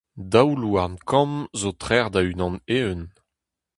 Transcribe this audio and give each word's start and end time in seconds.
Daou 0.31 0.51
louarn 0.61 0.95
kamm 1.09 1.33
zo 1.59 1.69
trec'h 1.81 2.11
da 2.13 2.21
unan 2.31 2.55
eeun. 2.77 3.01